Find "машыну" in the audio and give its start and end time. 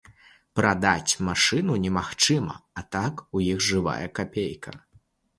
1.25-1.75